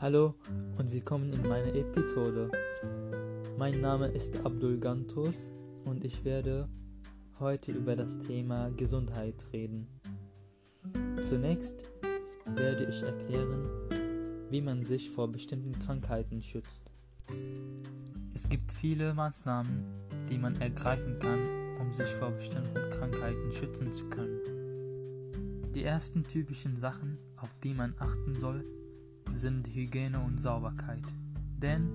Hallo 0.00 0.34
und 0.78 0.90
willkommen 0.92 1.30
in 1.30 1.46
meiner 1.46 1.74
Episode. 1.74 2.50
Mein 3.58 3.82
Name 3.82 4.06
ist 4.06 4.46
Abdul 4.46 4.78
Gantus 4.78 5.52
und 5.84 6.06
ich 6.06 6.24
werde 6.24 6.70
heute 7.38 7.72
über 7.72 7.94
das 7.96 8.18
Thema 8.18 8.70
Gesundheit 8.70 9.46
reden. 9.52 9.88
Zunächst 11.20 11.90
werde 12.46 12.86
ich 12.86 13.02
erklären, 13.02 13.68
wie 14.48 14.62
man 14.62 14.82
sich 14.84 15.10
vor 15.10 15.30
bestimmten 15.30 15.78
Krankheiten 15.78 16.40
schützt. 16.40 16.90
Es 18.32 18.48
gibt 18.48 18.72
viele 18.72 19.12
Maßnahmen, 19.12 19.84
die 20.30 20.38
man 20.38 20.58
ergreifen 20.62 21.18
kann, 21.18 21.46
um 21.78 21.92
sich 21.92 22.08
vor 22.08 22.30
bestimmten 22.30 22.88
Krankheiten 22.88 23.52
schützen 23.52 23.92
zu 23.92 24.08
können. 24.08 25.72
Die 25.74 25.84
ersten 25.84 26.24
typischen 26.24 26.74
Sachen, 26.74 27.18
auf 27.36 27.58
die 27.58 27.74
man 27.74 27.92
achten 27.98 28.34
soll, 28.34 28.64
sind 29.30 29.68
Hygiene 29.74 30.20
und 30.20 30.40
Sauberkeit, 30.40 31.02
denn 31.58 31.88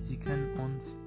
sie 0.00 0.16
können 0.16 0.58
uns 0.58 0.98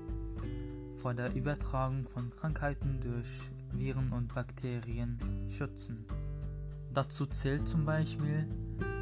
vor 0.94 1.14
der 1.14 1.36
Übertragung 1.36 2.06
von 2.06 2.30
Krankheiten 2.30 3.00
durch 3.02 3.52
Viren 3.74 4.12
und 4.12 4.34
Bakterien 4.34 5.20
schützen. 5.50 6.06
Dazu 6.94 7.26
zählt 7.26 7.68
zum 7.68 7.86
Beispiel, 7.86 8.48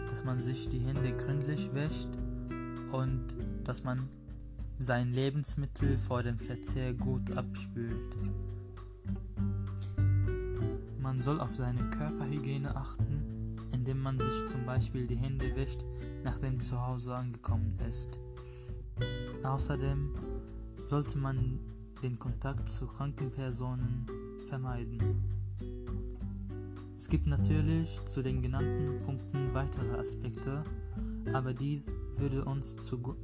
dass 0.09 0.23
man 0.23 0.39
sich 0.39 0.69
die 0.69 0.79
Hände 0.79 1.15
gründlich 1.15 1.73
wäscht 1.73 2.09
und 2.91 3.37
dass 3.63 3.83
man 3.83 4.09
sein 4.79 5.13
Lebensmittel 5.13 5.97
vor 5.97 6.23
dem 6.23 6.39
Verzehr 6.39 6.93
gut 6.93 7.31
abspült. 7.37 8.09
Man 10.99 11.21
soll 11.21 11.39
auf 11.39 11.55
seine 11.55 11.89
Körperhygiene 11.89 12.75
achten, 12.75 13.22
indem 13.83 13.99
man 13.99 14.17
sich 14.17 14.45
zum 14.47 14.65
Beispiel 14.65 15.05
die 15.07 15.17
Hände 15.17 15.53
wäscht, 15.57 15.83
nachdem 16.23 16.57
zu 16.61 16.81
Hause 16.81 17.13
angekommen 17.13 17.77
ist. 17.89 18.17
Außerdem 19.43 20.15
sollte 20.85 21.17
man 21.17 21.59
den 22.01 22.17
Kontakt 22.17 22.69
zu 22.69 22.87
kranken 22.87 23.29
Personen 23.29 24.07
vermeiden. 24.47 25.21
Es 26.97 27.09
gibt 27.09 27.27
natürlich 27.27 27.99
zu 28.05 28.23
den 28.23 28.41
genannten 28.41 29.01
Punkten 29.01 29.53
weitere 29.53 29.97
Aspekte, 29.97 30.63
aber 31.33 31.53
dies 31.53 31.91
würde 32.15 32.45
uns 32.45 32.77
zu 32.77 33.17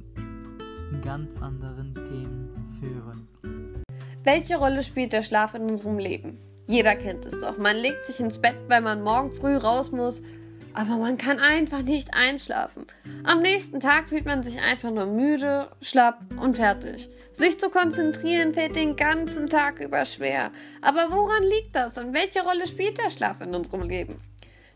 ganz 1.00 1.40
anderen 1.40 1.94
Themen 1.94 2.50
führen. 2.78 3.28
Welche 4.24 4.58
Rolle 4.58 4.82
spielt 4.82 5.14
der 5.14 5.22
Schlaf 5.22 5.54
in 5.54 5.62
unserem 5.62 5.98
Leben? 5.98 6.36
Jeder 6.66 6.96
kennt 6.96 7.24
es 7.24 7.38
doch. 7.38 7.56
Man 7.56 7.76
legt 7.78 8.04
sich 8.04 8.20
ins 8.20 8.38
Bett, 8.38 8.56
weil 8.68 8.82
man 8.82 9.02
morgen 9.02 9.32
früh 9.32 9.56
raus 9.56 9.90
muss, 9.90 10.20
aber 10.74 10.96
man 10.96 11.18
kann 11.18 11.38
einfach 11.38 11.82
nicht 11.82 12.14
einschlafen. 12.14 12.86
Am 13.24 13.42
nächsten 13.42 13.80
Tag 13.80 14.08
fühlt 14.08 14.26
man 14.26 14.42
sich 14.42 14.60
einfach 14.60 14.90
nur 14.90 15.06
müde, 15.06 15.68
schlapp 15.80 16.20
und 16.40 16.56
fertig. 16.56 17.08
Sich 17.32 17.58
zu 17.58 17.70
konzentrieren 17.70 18.54
fällt 18.54 18.76
den 18.76 18.96
ganzen 18.96 19.48
Tag 19.48 19.80
über 19.80 20.04
schwer. 20.04 20.50
Aber 20.82 21.10
woran 21.10 21.42
liegt 21.42 21.74
das 21.74 21.98
und 21.98 22.12
welche 22.12 22.42
Rolle 22.42 22.66
spielt 22.66 22.98
der 22.98 23.10
Schlaf 23.10 23.40
in 23.40 23.54
unserem 23.54 23.88
Leben? 23.88 24.20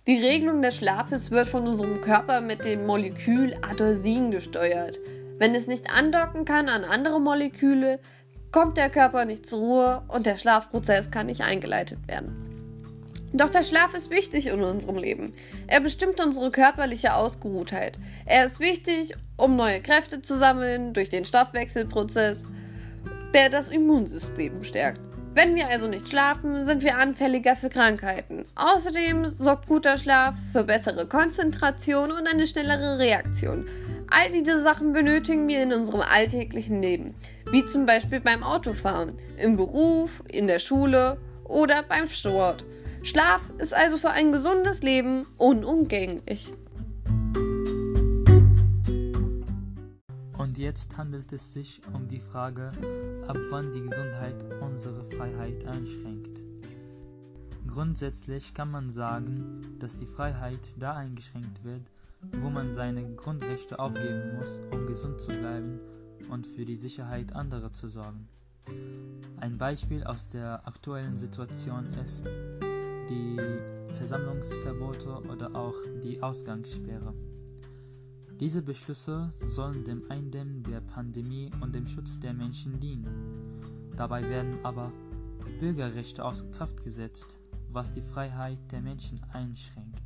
Die 0.07 0.19
Regelung 0.19 0.61
des 0.61 0.77
Schlafes 0.77 1.31
wird 1.31 1.49
von 1.49 1.67
unserem 1.67 2.01
Körper 2.01 2.41
mit 2.41 2.65
dem 2.65 2.87
Molekül 2.87 3.57
Adesin 3.63 4.31
gesteuert. 4.31 4.99
Wenn 5.39 5.55
es 5.55 5.67
nicht 5.67 5.91
andocken 5.91 6.45
kann 6.45 6.69
an 6.69 6.85
andere 6.85 7.21
Moleküle, 7.21 8.01
kommt 8.53 8.77
der 8.77 8.91
Körper 8.91 9.25
nicht 9.25 9.49
zur 9.49 9.59
Ruhe 9.59 10.03
und 10.09 10.27
der 10.27 10.37
Schlafprozess 10.37 11.11
kann 11.11 11.27
nicht 11.27 11.41
eingeleitet 11.41 12.07
werden. 12.07 12.54
Doch 13.37 13.51
der 13.51 13.65
Schlaf 13.65 13.95
ist 13.95 14.13
wichtig 14.13 14.47
in 14.47 14.63
unserem 14.63 14.97
Leben. 14.97 15.33
Er 15.67 15.81
bestimmt 15.81 16.25
unsere 16.25 16.53
körperliche 16.53 17.15
Ausgeruhtheit. 17.15 17.99
Er 18.27 18.47
ist 18.47 18.61
wichtig, 18.61 19.13
um 19.37 19.57
neue 19.57 19.83
Kräfte 19.83 20.23
zu 20.23 20.37
sammeln 20.39 20.95
durch 20.95 21.09
den 21.09 21.25
Stoffwechselprozess, 21.25 22.45
der 23.35 23.51
das 23.51 23.71
Immunsystem 23.71 24.63
stärkt. 24.63 25.01
Wenn 25.35 25.57
wir 25.57 25.67
also 25.67 25.89
nicht 25.89 26.07
schlafen, 26.07 26.65
sind 26.65 26.85
wir 26.85 26.97
anfälliger 26.97 27.57
für 27.57 27.71
Krankheiten. 27.71 28.45
Außerdem 28.55 29.35
sorgt 29.41 29.67
guter 29.67 29.99
Schlaf 29.99 30.37
für 30.53 30.63
bessere 30.63 31.09
Konzentration 31.09 32.13
und 32.13 32.29
eine 32.29 32.47
schnellere 32.47 33.01
Reaktion. 33.01 33.67
All 34.11 34.31
diese 34.31 34.63
Sachen 34.63 34.93
benötigen 34.93 35.49
wir 35.49 35.61
in 35.61 35.73
unserem 35.73 36.03
alltäglichen 36.03 36.81
Leben, 36.81 37.17
wie 37.51 37.67
zum 37.67 37.85
Beispiel 37.85 38.21
beim 38.21 38.45
Autofahren, 38.45 39.19
im 39.39 39.57
Beruf, 39.57 40.23
in 40.31 40.47
der 40.47 40.61
Schule 40.61 41.19
oder 41.43 41.83
beim 41.83 42.07
Sport. 42.07 42.65
Schlaf 43.05 43.43
ist 43.59 43.75
also 43.75 43.99
für 43.99 44.09
ein 44.09 44.33
gesundes 44.33 44.83
Leben 44.83 45.27
unumgänglich. 45.37 46.51
Und 50.39 50.57
jetzt 50.57 50.97
handelt 50.97 51.31
es 51.31 51.53
sich 51.53 51.83
um 51.93 52.09
die 52.09 52.21
Frage, 52.21 52.73
ab 53.29 53.37
wann 53.51 53.71
die 53.73 53.83
Gesundheit 53.83 54.43
unsere 54.63 55.05
Freiheit 55.05 55.67
einschränkt. 55.67 56.45
Grundsätzlich 57.67 58.55
kann 58.55 58.71
man 58.71 58.89
sagen, 58.89 59.61
dass 59.79 59.99
die 59.99 60.07
Freiheit 60.07 60.61
da 60.79 60.95
eingeschränkt 60.95 61.63
wird, 61.63 61.83
wo 62.39 62.49
man 62.49 62.71
seine 62.71 63.05
Grundrechte 63.17 63.81
aufgeben 63.81 64.39
muss, 64.39 64.63
um 64.71 64.87
gesund 64.87 65.21
zu 65.21 65.33
bleiben 65.33 65.79
und 66.31 66.47
für 66.47 66.65
die 66.65 66.77
Sicherheit 66.77 67.37
anderer 67.37 67.71
zu 67.71 67.87
sorgen. 67.87 68.29
Ein 69.41 69.59
Beispiel 69.59 70.05
aus 70.05 70.29
der 70.29 70.67
aktuellen 70.67 71.19
Situation 71.19 71.87
ist, 72.03 72.25
die 73.09 73.37
Versammlungsverbote 73.95 75.23
oder 75.31 75.55
auch 75.55 75.75
die 76.03 76.23
Ausgangssperre. 76.23 77.15
Diese 78.41 78.63
Beschlüsse 78.63 79.31
sollen 79.41 79.85
dem 79.85 80.11
Eindämmen 80.11 80.63
der 80.65 80.81
Pandemie 80.81 81.51
und 81.61 81.75
dem 81.75 81.87
Schutz 81.87 82.19
der 82.19 82.35
Menschen 82.35 82.81
dienen. 82.81 83.07
Dabei 83.97 84.29
werden 84.29 84.59
aber 84.65 84.93
Bürgerrechte 85.61 86.25
außer 86.25 86.47
Kraft 86.51 86.83
gesetzt, 86.83 87.39
was 87.71 87.93
die 87.93 88.03
Freiheit 88.03 88.59
der 88.73 88.81
Menschen 88.81 89.23
einschränkt. 89.33 90.04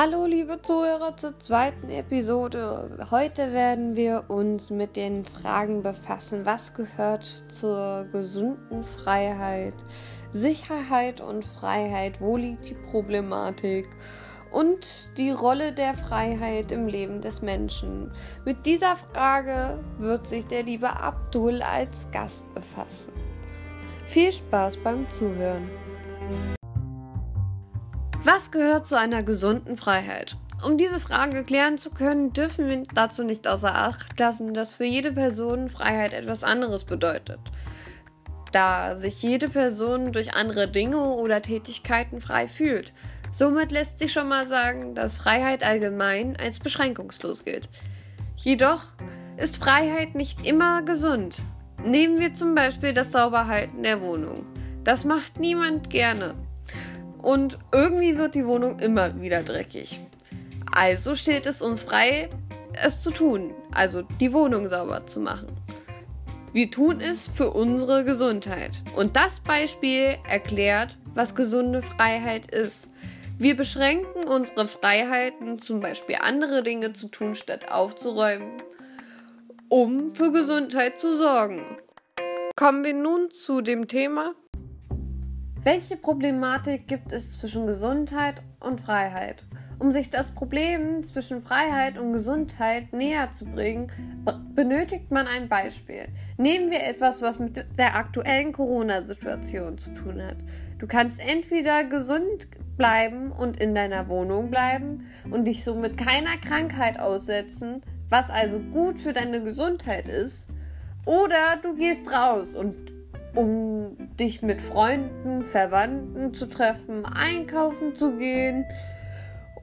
Hallo 0.00 0.26
liebe 0.26 0.62
Zuhörer 0.62 1.16
zur 1.16 1.40
zweiten 1.40 1.90
Episode. 1.90 3.08
Heute 3.10 3.52
werden 3.52 3.96
wir 3.96 4.26
uns 4.28 4.70
mit 4.70 4.94
den 4.94 5.24
Fragen 5.24 5.82
befassen, 5.82 6.46
was 6.46 6.72
gehört 6.72 7.24
zur 7.50 8.06
gesunden 8.12 8.84
Freiheit, 8.84 9.74
Sicherheit 10.30 11.20
und 11.20 11.44
Freiheit, 11.44 12.20
wo 12.20 12.36
liegt 12.36 12.68
die 12.68 12.74
Problematik 12.74 13.88
und 14.52 14.86
die 15.16 15.32
Rolle 15.32 15.72
der 15.72 15.94
Freiheit 15.94 16.70
im 16.70 16.86
Leben 16.86 17.20
des 17.20 17.42
Menschen. 17.42 18.12
Mit 18.44 18.66
dieser 18.66 18.94
Frage 18.94 19.80
wird 19.98 20.28
sich 20.28 20.46
der 20.46 20.62
liebe 20.62 20.90
Abdul 20.90 21.60
als 21.60 22.08
Gast 22.12 22.44
befassen. 22.54 23.12
Viel 24.06 24.30
Spaß 24.30 24.76
beim 24.76 25.08
Zuhören. 25.12 25.68
Was 28.30 28.50
gehört 28.50 28.86
zu 28.86 28.98
einer 28.98 29.22
gesunden 29.22 29.78
Freiheit? 29.78 30.36
Um 30.62 30.76
diese 30.76 31.00
Frage 31.00 31.44
klären 31.44 31.78
zu 31.78 31.88
können, 31.88 32.34
dürfen 32.34 32.68
wir 32.68 32.82
dazu 32.94 33.24
nicht 33.24 33.48
außer 33.48 33.74
Acht 33.74 34.20
lassen, 34.20 34.52
dass 34.52 34.74
für 34.74 34.84
jede 34.84 35.14
Person 35.14 35.70
Freiheit 35.70 36.12
etwas 36.12 36.44
anderes 36.44 36.84
bedeutet. 36.84 37.38
Da 38.52 38.96
sich 38.96 39.22
jede 39.22 39.48
Person 39.48 40.12
durch 40.12 40.34
andere 40.34 40.68
Dinge 40.68 40.98
oder 40.98 41.40
Tätigkeiten 41.40 42.20
frei 42.20 42.48
fühlt. 42.48 42.92
Somit 43.32 43.72
lässt 43.72 43.98
sich 43.98 44.12
schon 44.12 44.28
mal 44.28 44.46
sagen, 44.46 44.94
dass 44.94 45.16
Freiheit 45.16 45.64
allgemein 45.64 46.36
als 46.36 46.58
beschränkungslos 46.58 47.46
gilt. 47.46 47.70
Jedoch 48.36 48.82
ist 49.38 49.56
Freiheit 49.56 50.14
nicht 50.14 50.46
immer 50.46 50.82
gesund. 50.82 51.36
Nehmen 51.82 52.18
wir 52.18 52.34
zum 52.34 52.54
Beispiel 52.54 52.92
das 52.92 53.10
Sauberhalten 53.10 53.82
der 53.84 54.02
Wohnung. 54.02 54.44
Das 54.84 55.06
macht 55.06 55.40
niemand 55.40 55.88
gerne. 55.88 56.34
Und 57.22 57.58
irgendwie 57.72 58.16
wird 58.16 58.34
die 58.34 58.46
Wohnung 58.46 58.78
immer 58.78 59.20
wieder 59.20 59.42
dreckig. 59.42 60.00
Also 60.72 61.14
steht 61.14 61.46
es 61.46 61.62
uns 61.62 61.82
frei, 61.82 62.28
es 62.72 63.00
zu 63.00 63.10
tun, 63.10 63.54
also 63.72 64.02
die 64.20 64.32
Wohnung 64.32 64.68
sauber 64.68 65.06
zu 65.06 65.20
machen. 65.20 65.48
Wir 66.52 66.70
tun 66.70 67.00
es 67.00 67.28
für 67.28 67.50
unsere 67.50 68.04
Gesundheit. 68.04 68.70
Und 68.96 69.16
das 69.16 69.40
Beispiel 69.40 70.16
erklärt, 70.28 70.96
was 71.14 71.34
gesunde 71.34 71.82
Freiheit 71.82 72.50
ist. 72.50 72.88
Wir 73.38 73.56
beschränken 73.56 74.24
unsere 74.24 74.66
Freiheiten, 74.66 75.58
zum 75.58 75.80
Beispiel 75.80 76.16
andere 76.20 76.62
Dinge 76.62 76.92
zu 76.92 77.08
tun, 77.08 77.34
statt 77.34 77.70
aufzuräumen, 77.70 78.52
um 79.68 80.14
für 80.14 80.32
Gesundheit 80.32 80.98
zu 80.98 81.16
sorgen. 81.16 81.64
Kommen 82.56 82.82
wir 82.82 82.94
nun 82.94 83.30
zu 83.30 83.60
dem 83.60 83.86
Thema 83.86 84.34
welche 85.64 85.96
Problematik 85.96 86.86
gibt 86.86 87.12
es 87.12 87.32
zwischen 87.32 87.66
Gesundheit 87.66 88.42
und 88.60 88.80
Freiheit? 88.80 89.44
Um 89.78 89.92
sich 89.92 90.10
das 90.10 90.30
Problem 90.32 91.04
zwischen 91.04 91.42
Freiheit 91.42 91.98
und 91.98 92.12
Gesundheit 92.12 92.92
näher 92.92 93.30
zu 93.30 93.44
bringen, 93.44 93.92
benötigt 94.54 95.10
man 95.10 95.26
ein 95.26 95.48
Beispiel. 95.48 96.08
Nehmen 96.36 96.70
wir 96.70 96.82
etwas, 96.82 97.22
was 97.22 97.38
mit 97.38 97.64
der 97.78 97.94
aktuellen 97.94 98.52
Corona-Situation 98.52 99.78
zu 99.78 99.94
tun 99.94 100.20
hat. 100.22 100.38
Du 100.78 100.86
kannst 100.86 101.20
entweder 101.20 101.84
gesund 101.84 102.48
bleiben 102.76 103.30
und 103.30 103.60
in 103.60 103.74
deiner 103.74 104.08
Wohnung 104.08 104.50
bleiben 104.50 105.06
und 105.30 105.44
dich 105.44 105.62
somit 105.62 105.96
keiner 105.96 106.36
Krankheit 106.38 106.98
aussetzen, 106.98 107.82
was 108.08 108.30
also 108.30 108.58
gut 108.58 109.00
für 109.00 109.12
deine 109.12 109.42
Gesundheit 109.42 110.08
ist, 110.08 110.46
oder 111.04 111.56
du 111.62 111.74
gehst 111.74 112.10
raus 112.10 112.54
und 112.54 112.97
um 113.38 113.96
dich 114.18 114.42
mit 114.42 114.60
Freunden, 114.60 115.44
Verwandten 115.44 116.34
zu 116.34 116.46
treffen, 116.46 117.06
einkaufen 117.06 117.94
zu 117.94 118.16
gehen 118.16 118.64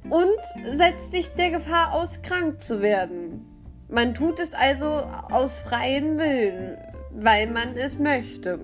und 0.10 0.78
setzt 0.78 1.12
dich 1.12 1.34
der 1.34 1.52
Gefahr 1.52 1.94
aus, 1.94 2.22
krank 2.22 2.62
zu 2.62 2.82
werden. 2.82 3.46
Man 3.90 4.14
tut 4.14 4.40
es 4.40 4.54
also 4.54 4.86
aus 4.86 5.60
freiem 5.60 6.18
Willen, 6.18 6.78
weil 7.12 7.48
man 7.48 7.76
es 7.76 8.00
möchte. 8.00 8.62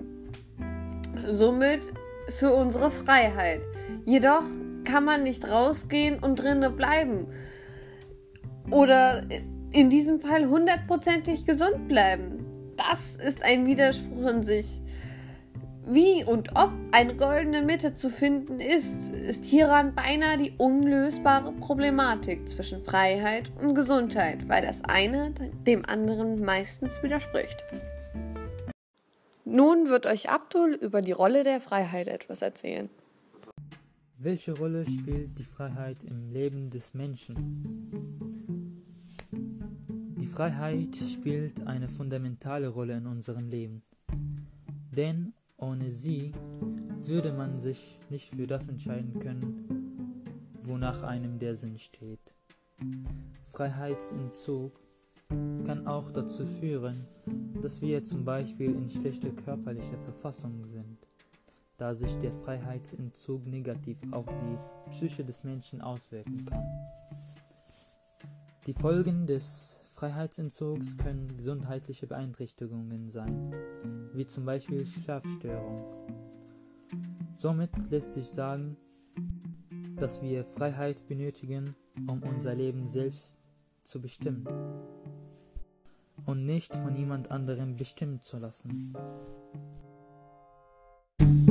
Somit 1.28 1.82
für 2.38 2.54
unsere 2.54 2.90
Freiheit. 2.90 3.60
Jedoch 4.06 4.44
kann 4.84 5.04
man 5.04 5.24
nicht 5.24 5.46
rausgehen 5.46 6.20
und 6.20 6.36
drinnen 6.36 6.74
bleiben. 6.74 7.26
Oder 8.70 9.24
in 9.72 9.90
diesem 9.90 10.20
Fall 10.20 10.48
hundertprozentig 10.48 11.44
gesund 11.44 11.86
bleiben. 11.86 12.51
Das 12.76 13.16
ist 13.16 13.42
ein 13.42 13.66
Widerspruch 13.66 14.28
in 14.28 14.42
sich. 14.42 14.80
Wie 15.84 16.22
und 16.24 16.54
ob 16.54 16.70
eine 16.92 17.16
goldene 17.16 17.62
Mitte 17.62 17.94
zu 17.96 18.08
finden 18.08 18.60
ist, 18.60 19.10
ist 19.10 19.44
hieran 19.44 19.94
beinahe 19.94 20.38
die 20.38 20.52
unlösbare 20.56 21.52
Problematik 21.52 22.48
zwischen 22.48 22.84
Freiheit 22.84 23.50
und 23.60 23.74
Gesundheit, 23.74 24.48
weil 24.48 24.64
das 24.64 24.82
eine 24.84 25.32
dem 25.66 25.84
anderen 25.84 26.44
meistens 26.44 27.02
widerspricht. 27.02 27.64
Nun 29.44 29.88
wird 29.88 30.06
euch 30.06 30.30
Abdul 30.30 30.74
über 30.74 31.02
die 31.02 31.12
Rolle 31.12 31.42
der 31.42 31.60
Freiheit 31.60 32.06
etwas 32.06 32.42
erzählen. 32.42 32.88
Welche 34.18 34.56
Rolle 34.56 34.86
spielt 34.86 35.36
die 35.36 35.42
Freiheit 35.42 36.04
im 36.04 36.30
Leben 36.30 36.70
des 36.70 36.94
Menschen? 36.94 38.31
Freiheit 40.32 40.96
spielt 40.96 41.66
eine 41.66 41.90
fundamentale 41.90 42.68
Rolle 42.68 42.96
in 42.96 43.06
unserem 43.06 43.48
Leben. 43.48 43.82
Denn 44.90 45.34
ohne 45.58 45.92
sie 45.92 46.32
würde 47.02 47.34
man 47.34 47.58
sich 47.58 47.98
nicht 48.08 48.34
für 48.34 48.46
das 48.46 48.66
entscheiden 48.66 49.18
können, 49.18 50.48
wonach 50.62 51.02
einem 51.02 51.38
der 51.38 51.54
Sinn 51.54 51.78
steht. 51.78 52.34
Freiheitsentzug 53.52 54.72
kann 55.66 55.86
auch 55.86 56.10
dazu 56.10 56.46
führen, 56.46 57.06
dass 57.60 57.82
wir 57.82 58.02
zum 58.02 58.24
Beispiel 58.24 58.74
in 58.74 58.88
schlechter 58.88 59.30
körperlicher 59.30 59.98
Verfassung 59.98 60.64
sind, 60.64 60.96
da 61.76 61.94
sich 61.94 62.16
der 62.16 62.32
Freiheitsentzug 62.32 63.46
negativ 63.46 63.98
auf 64.12 64.26
die 64.26 64.90
Psyche 64.92 65.24
des 65.24 65.44
Menschen 65.44 65.82
auswirken 65.82 66.46
kann. 66.46 66.66
Die 68.66 68.72
Folgen 68.72 69.26
des 69.26 69.81
Freiheitsentzugs 70.02 70.96
können 70.96 71.36
gesundheitliche 71.36 72.08
Beeinträchtigungen 72.08 73.08
sein, 73.08 73.54
wie 74.14 74.26
zum 74.26 74.44
Beispiel 74.44 74.84
Schlafstörung. 74.84 75.84
Somit 77.36 77.70
lässt 77.88 78.14
sich 78.14 78.28
sagen, 78.28 78.76
dass 79.94 80.20
wir 80.20 80.44
Freiheit 80.44 81.06
benötigen, 81.06 81.76
um 82.08 82.20
unser 82.24 82.52
Leben 82.56 82.84
selbst 82.84 83.38
zu 83.84 84.00
bestimmen 84.00 84.44
und 86.26 86.46
nicht 86.46 86.74
von 86.74 86.96
jemand 86.96 87.30
anderem 87.30 87.76
bestimmen 87.76 88.20
zu 88.22 88.38
lassen. 88.38 88.96